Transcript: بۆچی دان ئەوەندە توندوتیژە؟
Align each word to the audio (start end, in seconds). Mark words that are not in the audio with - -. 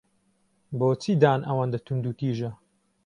بۆچی 0.79 1.13
دان 1.21 1.39
ئەوەندە 1.47 1.79
توندوتیژە؟ 1.85 2.51